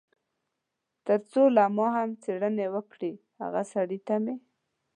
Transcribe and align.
تر 1.05 1.19
څو 1.31 1.41
له 1.55 1.63
ما 1.77 1.87
هم 1.97 2.09
څېړنې 2.23 2.67
وکړي، 2.75 3.11
هغه 3.41 3.61
سړي 3.73 3.99
ته 4.07 4.15
مې. 4.23 4.35